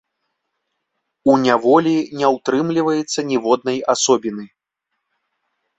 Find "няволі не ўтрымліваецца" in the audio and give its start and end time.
1.43-3.19